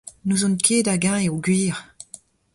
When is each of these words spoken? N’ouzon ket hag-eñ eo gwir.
N’ouzon 0.25 0.55
ket 0.65 0.87
hag-eñ 0.89 1.23
eo 1.27 1.35
gwir. 1.45 1.75